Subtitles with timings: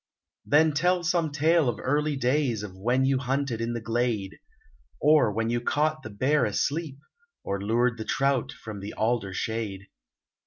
[0.47, 4.39] Then tell some tale of early days Of when you hunted in the glade,
[4.99, 6.97] Or when you caught the bear asleep,
[7.43, 9.89] Or lured the trout from the alder shade.